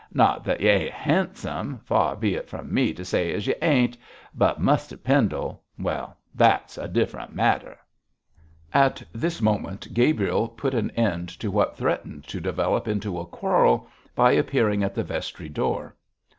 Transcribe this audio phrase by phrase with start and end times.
[0.15, 3.99] Not that y'ain't 'andsome far be it from me to say as you ain't
[4.33, 7.77] but Muster Pendle well, that's a different matter.'
[8.73, 13.87] At this moment Gabriel put an end to what threatened to develop into a quarrel
[14.15, 15.95] by appearing at the vestry door.